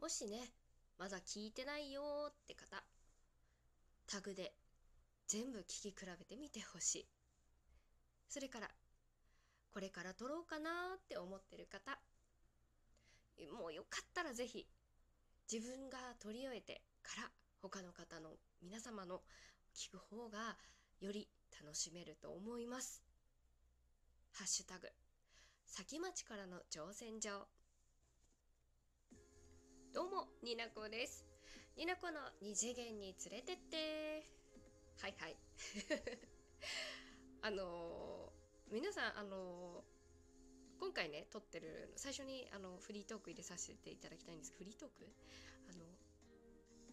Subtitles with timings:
[0.00, 0.38] もしね
[0.98, 2.82] まだ聞いてないよって方
[4.06, 4.54] タグで
[5.28, 7.06] 全部聞き比べてみてほしい。
[8.28, 8.68] それから
[9.72, 11.98] これから撮ろうかなって思ってる方
[13.58, 14.66] もうよかったら是非
[15.50, 17.28] 自分が撮り終えてから
[17.62, 18.30] 他の方の
[18.62, 19.20] 皆様の
[19.76, 20.56] 聞く方が
[21.00, 21.28] より
[21.62, 23.02] 楽しめると思います。
[24.32, 24.88] ハッシュタグ
[25.66, 27.59] 先町からの挑戦状。
[29.92, 31.26] どうもになこです。
[31.76, 34.22] になこの二次元に連れてって。
[35.02, 35.36] はいはい。
[37.42, 44.52] あのー、皆さんあのー、今回ね撮ってる最初にあのフリートーク入れさせていただきたいんです。
[44.52, 45.08] フリートーク？
[45.68, 45.84] あの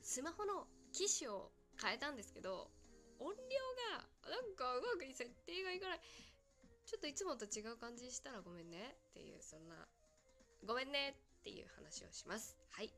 [0.01, 2.71] スマホの機種を変えたんですけど
[3.19, 3.59] 音量
[3.93, 6.01] がなんかうまく設定がいかない。
[6.83, 9.87] ちょっといつもと違う感じしたらごめんねっていうそんな。
[10.65, 11.26] ごめんね。
[11.47, 12.91] っていう話をしますはい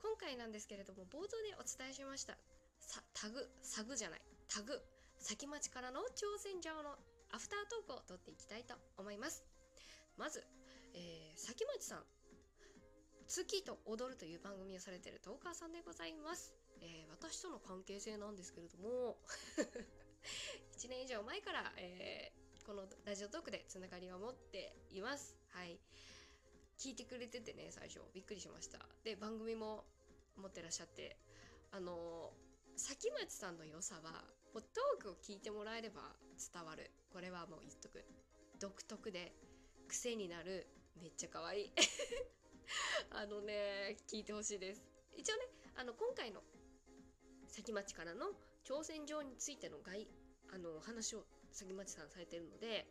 [0.00, 2.32] 今回なんですけれども冒頭でお伝えしました
[2.80, 4.80] さタグサグじゃないタグ
[5.20, 6.96] 先町からの挑戦状の
[7.28, 9.44] アフタートークを取っていきたいと思います
[10.16, 10.42] まず、
[10.96, 12.02] えー、先町さん
[13.28, 19.20] 月と踊るという番組をされているトーカーさんでございます、えー、私との関係性なんですけれども
[20.80, 22.32] 1年以上前から、え
[22.66, 25.34] このラジオトークでつながりを持っています。
[25.50, 25.80] はい。
[26.80, 28.00] 聞いてくれててね、最初。
[28.14, 28.78] びっくりしました。
[29.04, 29.84] で、番組も
[30.40, 31.18] 持ってらっしゃって、
[31.72, 32.32] あの
[32.76, 36.00] 先町さんの良さは、もうトークを聞いてもらえれば
[36.52, 36.90] 伝わる。
[37.12, 38.02] これはもう言っとく。
[38.58, 39.34] 独特で
[39.88, 40.66] 癖になる。
[41.00, 41.72] めっちゃ可愛い。
[43.12, 44.82] あのね、聞いてほしいです。
[45.16, 46.42] 一応ね、あの、今回の
[47.46, 48.32] 先町からの
[48.64, 50.08] 挑戦状についての概、
[50.48, 52.86] あの、話を杉町さんされてるので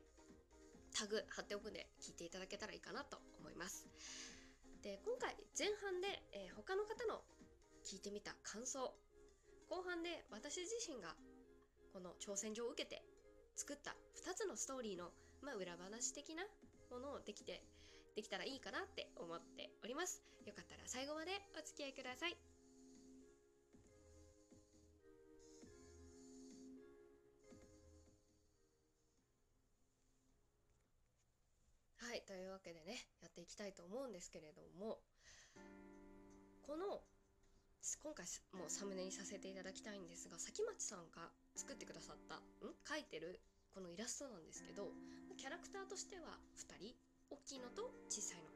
[0.94, 3.18] タグ貼っておくんで聞いていただけたらいいかなと
[3.60, 3.86] ます。
[4.82, 7.22] で今回前半で、えー、他の方の
[7.84, 8.96] 聞いてみた感想。
[9.70, 11.14] 後半で私自身が
[11.94, 13.04] この挑戦状を受けて
[13.56, 15.12] 作った2つのストーリーの、
[15.44, 16.44] まあ、裏話的な
[16.90, 17.62] ものをできて
[18.16, 20.24] できたらいいかなって思っております。
[20.46, 22.59] よかったら最後までお付き合いください。
[32.60, 35.00] わけでねやっていきたいと思うんですけれども
[36.68, 37.00] この
[38.04, 42.76] 今回もうサムネにさせていただきたいんですが崎町さんが作ってくださったん？
[42.84, 43.40] 描いてる
[43.74, 44.92] このイラストなんですけど
[45.40, 46.94] キャラクターとしては2人
[47.32, 48.52] 大きいのと小さいの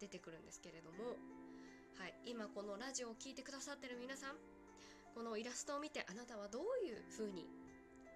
[0.00, 1.20] 出てくるんですけれども
[2.00, 4.40] はい今このラジオを聴いてくださってる皆さん
[5.14, 7.44] このイラストを見てあなたはどういう風に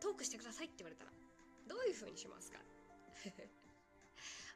[0.00, 1.12] トークしてくださいって言われたら
[1.68, 2.58] どういう風にしますか？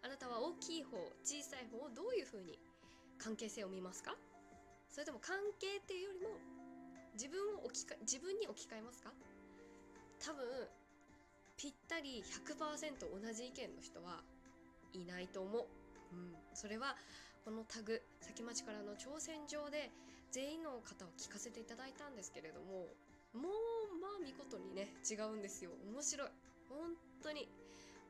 [0.04, 2.58] あなたは大きい方小さい方をどういうふうに
[3.16, 4.14] 関係性を見ますか？
[4.92, 6.28] それとも関係っていうよりも
[7.14, 9.10] 自分を置きか自分に置き換えますか？
[10.20, 10.44] 多分
[11.56, 14.20] ぴったり100%同じ意見の人は
[14.92, 15.66] いないと思う。
[16.12, 16.96] うん、それは
[17.44, 19.90] このタグ先町からの挑戦状で
[20.30, 22.92] 全員の方を聞かせていただいたんですけれども
[23.32, 25.70] もうまあ見事にね違うんですよ。
[25.90, 26.28] 面白い。
[26.68, 26.92] 本
[27.22, 27.48] 当に。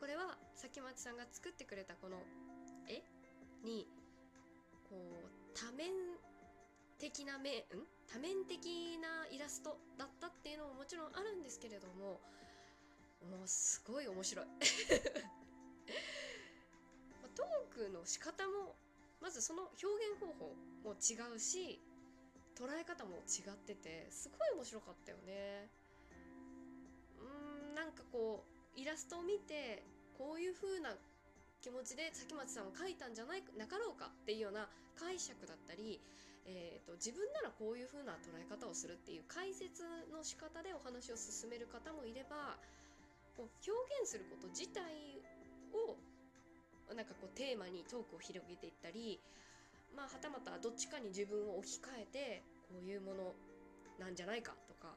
[0.05, 2.19] これは崎町さんが作ってくれたこの
[2.87, 3.03] 絵
[3.65, 3.89] に
[4.85, 5.89] こう多面
[7.01, 7.89] 的な面ん？
[8.13, 12.21] 多面的なイラストだったっていうのももちろんあるんですけれども
[13.25, 14.47] もうすごい面白い。
[17.35, 18.77] トークの仕方も
[19.23, 20.55] まずその表現方法
[20.85, 21.81] も違うし
[22.55, 25.71] 捉え方も違っててすごい面白かったよね。
[27.19, 27.25] う
[27.73, 28.45] んなんかこ
[28.77, 30.95] うイラストを見てこういう風な
[31.61, 34.69] 気持ちで崎町さんを書いたんじゃないなかろうかっていうような
[35.01, 36.01] 解釈だったり、
[36.47, 39.83] えーと、自分ならこういう風な捉え方をするっていう解説
[40.13, 42.61] の仕方でお話を進める方もいれば
[43.37, 44.85] こう表現すること自体
[45.73, 45.97] を
[46.95, 49.19] なんかこうテーマにトークを広げていったり、
[49.97, 53.33] まあ、はたまたどっちかに自分を置き換えてこういうもの
[53.99, 54.95] なんじゃないかとか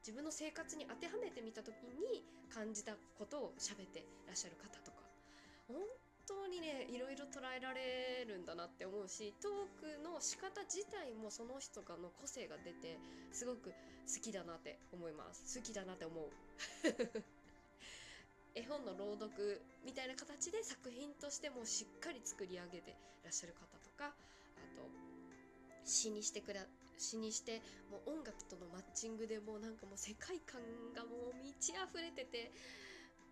[0.00, 4.98] 自分の生活に当てはめてみた時に感じたことを喋ってらっしゃる方とか。
[5.68, 5.76] 本
[6.26, 12.98] 当にねいろいろ捉えられるんだなって思うしトークの仕方自体もその人がの個性が出て
[13.32, 13.74] すごく好
[14.22, 15.58] きだなって思います。
[15.58, 16.30] 好きだなって思う。
[18.54, 24.12] 絵本の朗読みたいな形で作品としてもしっかり作り上げてらっしゃる方とかあ
[24.76, 24.90] と
[25.84, 26.66] 詩にしてくれ
[27.00, 30.60] 詩にしてもう音楽とのマッチングでもうなんかもう世界観
[30.94, 32.52] がもう満ち溢れてて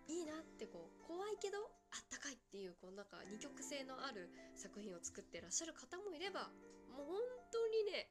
[0.09, 1.59] いいなってこう怖いけど
[1.93, 6.49] あったかいっていうこうなんか二極性のある作品を作ってらっしゃる方もいれば
[6.89, 7.21] もう本
[7.53, 8.09] 当にね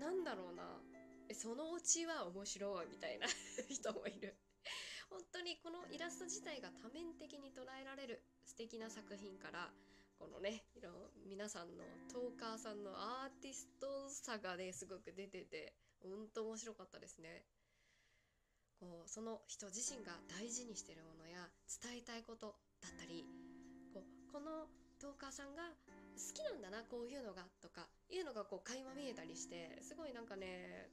[0.00, 0.80] なんだろうな
[1.32, 3.28] そのオチは面白いみたいな
[3.68, 4.36] 人もいる。
[5.10, 9.70] 本当にこのイラスト自体が多面的に捉えられる素敵な作品から
[10.18, 10.90] このねいろ
[11.34, 17.42] 皆さんのトーカーさんのアーティストさがねすごく出てて本当面白かったですね。
[18.78, 21.42] こうその人自身が大事にしてるものや
[21.82, 23.26] 伝えたいことだったり
[23.90, 24.70] こうこの
[25.02, 25.74] トーカーさんが
[26.14, 27.82] 好きなんだなこういうのがとか
[28.14, 30.86] いうのがこう垣間見えたりしてすごいなんかね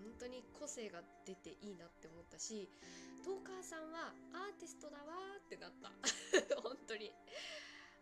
[0.00, 2.72] 本当に個性が出ていいなって思ったし
[3.20, 5.92] トーカーさんはアーティストだわーってなった。
[6.64, 7.12] 本当に。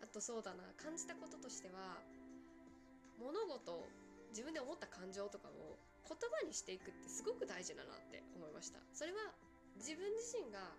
[0.03, 2.01] あとそうだな感じたこととしては
[3.19, 3.89] 物事
[4.31, 5.77] 自分で思った感情とかを
[6.07, 8.79] 言葉にしていくってすごく大事だなって思いました。
[8.93, 9.33] それは
[9.77, 10.73] 自分自身が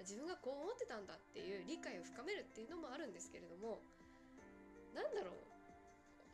[0.00, 3.78] 自分がこう思ってたんだっていう理解を深めるっていうのもあるんですけれども
[4.94, 5.34] なんだろう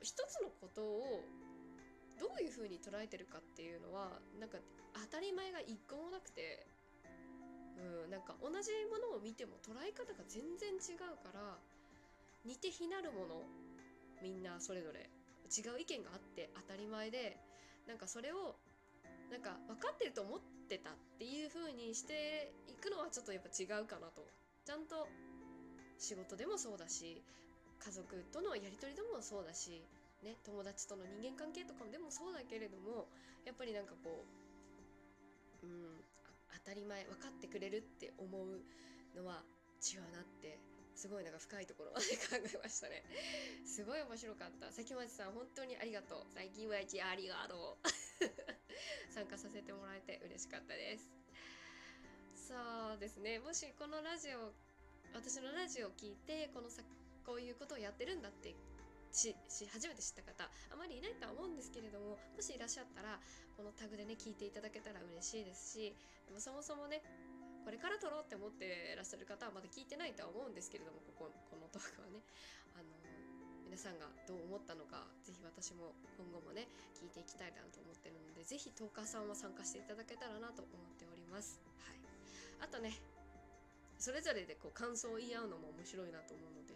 [0.01, 1.21] 一つのことを
[2.17, 4.59] どういうふうに捉えてるかっていうのはなんか
[4.93, 6.67] 当たり前が一個もなくて
[7.77, 11.57] うんなんか同じものを見ても捉え方が全然違うから
[12.45, 13.43] 似て非なるもの
[14.23, 15.11] みんなそれぞれ
[15.51, 17.37] 違う意見があって当たり前で
[17.87, 18.57] なんかそれを
[19.31, 24.27] なんか分かってると思ってたっていう風にしていくのはちょっとやっぱ違うかなと。
[24.65, 25.09] ちゃんと
[25.99, 27.23] 仕事でもそうだし
[27.81, 29.83] 家族とのやり取りでもそうだし
[30.23, 33.09] ね、友達との人間関係とかでもそうだけれども
[33.47, 34.25] やっぱりなんかこ
[35.63, 35.97] う、うん、
[36.65, 38.61] 当たり前分かってくれるって思う
[39.17, 39.41] のは
[39.81, 40.61] 違うなって
[41.01, 43.01] すごいなんか深いところまで考えましたね。
[43.65, 44.69] すごい面白かった。
[44.69, 46.29] 関町さん本当にありがとう。
[46.29, 47.89] 最近は一ありがとう。
[49.09, 51.09] 参加させてもらえて嬉しかったです。
[52.37, 52.53] そ
[52.93, 53.41] うですね。
[53.41, 54.53] もしこのラジオ
[55.17, 56.83] 私のラジオを聞いてこのさ
[57.25, 58.55] こういうことをやってるんだって
[59.11, 59.35] し
[59.73, 63.19] 初めて知った方あまりいないとは思うんですけれどももしいらっしゃったら
[63.57, 65.95] このタグでね聞いていただけたら嬉しいですし
[66.29, 67.03] でもそもそもね
[67.65, 72.23] これから撮ろうって思ってらっしゃる方はまだ聞いてないとは思うんですけれどもこここのトークはね。
[72.75, 72.89] あの
[73.71, 81.63] 皆さんがどう思ったのかぜひ私も今後もね聞いていきたいなと思ってるのでぜひトーカーさんは参加していただけたらなと思っております。
[81.87, 81.99] はい、
[82.59, 82.99] あとね
[83.95, 86.75] それぞれでこう感想を言い合うのも面白いなと思うので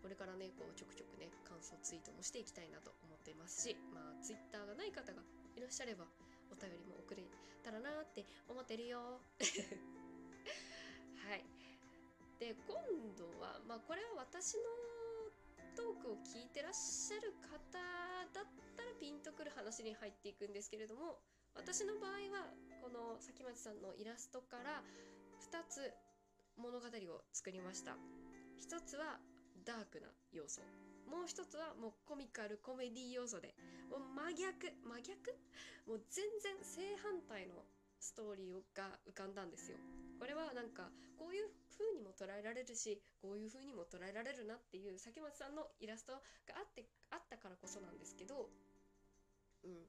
[0.00, 5.20] これからねこうちょくちょくね感想ツイートもしていきたいなと思っていますしまあツイッターがない方が
[5.56, 6.04] いらっしゃれば
[6.48, 7.24] お便りも送れ
[7.64, 9.20] たらなって思ってるよ
[12.44, 12.76] で今
[13.16, 14.68] 度はまあこれは私の
[15.72, 17.56] トークを聞いてらっしゃる方
[18.36, 21.24] だったらピンとくる話に入っていくんですけれども
[21.56, 22.52] 私の場合は
[22.84, 24.84] この崎町さんのイラストから
[25.40, 25.88] 2つ
[26.60, 27.96] 物語を作りました。
[28.60, 29.16] 一つは
[29.64, 30.60] ダークな要素。
[31.08, 33.56] もう一つはもうコミカルコメディ要素で
[33.88, 34.00] もう
[34.36, 35.32] 真逆真逆？
[35.88, 37.64] もう全然正反対の
[37.98, 39.80] ストーリーが浮かんだんですよ。
[40.20, 46.20] これはなんかこういう風にも捉えられるしこういう風にも捉えられるなっていう崎松さんのイラストが
[46.56, 48.48] あってあったからこそなんですけど
[49.64, 49.86] うん。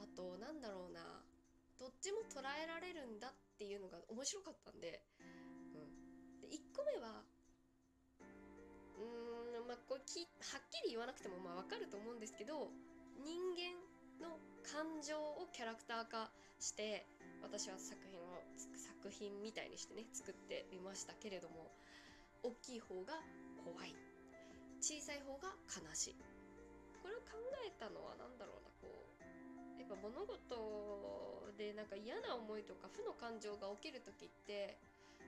[0.00, 1.22] あとなんだろうな。
[1.80, 5.00] どっちも捉えられるんだっていうのが面白かったんで,、
[5.72, 7.24] うん、で1個目は
[8.20, 12.68] うーんまあこれきはっきり言わなくてもまあ分かると思うんですけど
[13.16, 13.80] 人間
[14.20, 17.06] の感情をキャラクター化して
[17.42, 21.72] 私は作品を作品みたいにしてね作ってみましたけれども
[22.42, 23.20] 大きい方が
[23.64, 23.96] 怖い
[24.80, 26.16] 小さい方が悲しい
[27.00, 34.76] これを考えたのは何だろうなこうやっぱ物事でなんか嫌な思いとか負の感情が起きる時って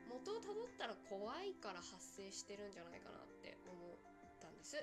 [0.09, 4.77] 元をたどったら怖いから発生してるんじゃないかなって思ったんです。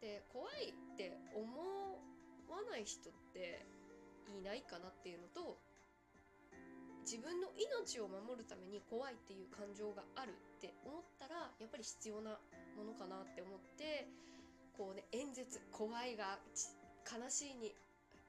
[0.00, 1.46] で怖いって思
[2.50, 3.64] わない人って
[4.30, 5.58] いないかなっていうのと
[7.02, 12.38] 自分の命を守るために怖いっていう感情があるって思ったらやっぱり必要な
[12.78, 14.06] ものかなって思って
[14.78, 16.38] こうね演説怖いが
[17.04, 17.74] 悲しいに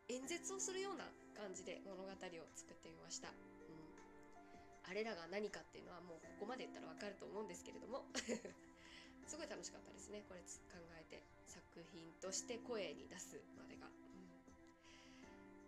[0.10, 1.06] 演説をするような
[1.38, 2.14] 感じで物語を
[2.58, 3.30] 作ってみました。
[3.30, 3.54] うん
[4.84, 8.04] あれらが何かっていうのはもうここまで言ったらわかると思うんですけれども
[9.26, 10.46] すごい楽しかったですねこれ考
[11.00, 13.88] えて作品として声に出すまでが。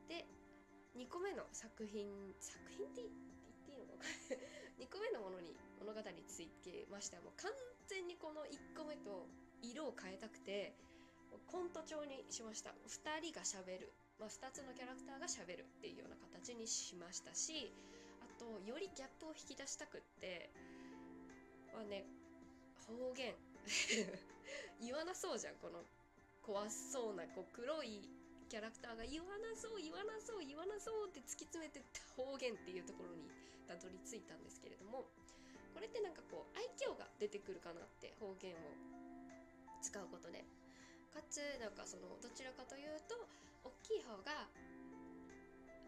[0.08, 0.26] で
[0.96, 2.08] 2個目の作品
[2.40, 3.12] 作品って言っ
[3.66, 4.06] ていいのか
[4.80, 7.52] 2個目のものに物語についてましてはもう完
[7.88, 9.28] 全にこの1個目と
[9.62, 10.74] 色を変えたくて
[11.48, 12.72] コント調にしました。
[12.88, 17.74] 2人がしゃべる、まあ、2つのキャラクターがしゃべるっていうような形にしましたし
[18.24, 20.50] あとよりギャップを引き出したくって
[21.76, 22.06] はね
[22.88, 23.36] 方言。
[24.80, 25.84] 言わなそうじゃんこの
[26.42, 28.08] 怖そうなこう黒い
[28.50, 33.26] キャラクターが言わなそう言わなそう言わなそうって突き詰めてった方言っていうところに
[33.66, 35.10] たどり着いたんですけれども
[35.74, 38.56] これってなんかこう愛嬌が出てくるかなって方言を
[39.82, 40.46] 使うことで
[41.12, 43.18] かつなんかそのどちらかというと
[43.66, 44.48] 大きい方が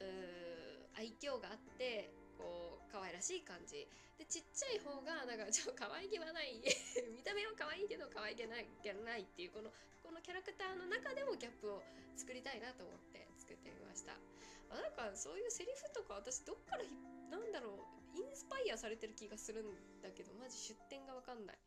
[0.02, 3.88] うー愛嬌があってこう可愛らしい感じ。
[4.18, 6.62] でちっちゃい方がなんかちょっと可愛げはない。
[7.14, 11.84] 見た目は可愛いけど可愛げないげないっていうこのこのキャラクターの中でもギャップを
[12.16, 14.18] 作りたいなと思って作ってみました。
[14.70, 16.84] あなんかそういうセリフとか私どっから
[17.30, 17.80] なんだろ
[18.16, 21.58] うインスパイアされてる気がするんだけどマジ出典がわかんない。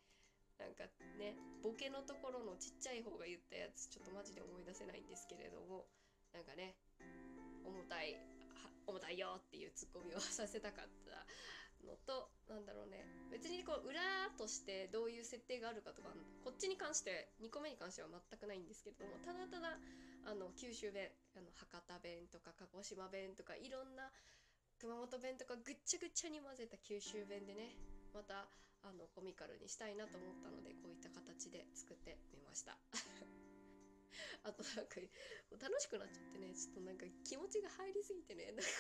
[0.60, 0.84] なんか
[1.16, 5.86] ねボケのところのちっちゃい方が言ったやつちょっとマジで思い出せないんですけれども
[6.34, 6.76] なんかね
[7.64, 8.20] 重たい
[8.86, 11.26] 重たいよっていうツッコミをさせたかった
[11.86, 13.06] のとなんだろうね。
[13.30, 14.00] 別にこう裏
[14.36, 16.10] としてどういう設定があるかとか
[16.44, 19.78] こっちに関して2個目に関しては全くないんですけれどもただただ
[20.26, 24.10] あの九州弁あの博多弁とか鹿児島弁とかいろんな
[24.80, 27.76] 熊本弁とかぐっちゃぐちゃに混ぜた九州弁でね
[28.12, 28.48] また
[28.82, 32.76] あのコミカルにしたいなと思ったのでこういった形で作ってみました。
[34.44, 35.00] あとなんか
[35.58, 38.70] 楽しくなっちゃってねちょっとなんか気持ちが入りすぎてねなんか。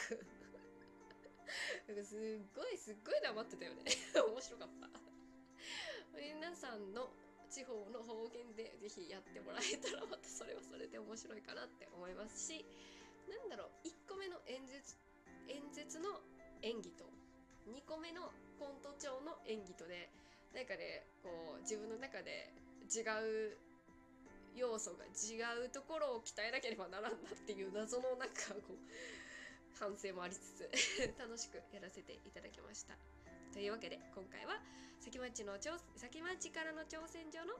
[1.88, 3.82] なんかすっごいすっごい黙ってたよね。
[4.14, 4.90] 面白かった。
[6.14, 7.10] 皆さんの
[7.50, 12.64] 地方の方言でぜひやってもらえたらまたそれはそれで面白いかなって思いますし
[13.28, 14.96] なんだろう1個目の演説
[15.48, 16.22] 演説の
[16.62, 17.04] 演技と
[17.66, 20.10] 2個目のコント調の演技とで
[20.54, 22.54] なんかねこう自分の中で
[22.86, 23.58] 違う
[24.54, 28.78] 要素が違うところを鍛えなければならんなっていう謎のなんかこう
[29.78, 30.70] 反省もありつつ
[31.18, 32.96] 楽しくやらせていただきました。
[33.52, 34.60] というわけで今回は
[35.00, 35.58] 先町の
[35.96, 37.54] 先町からの挑戦状の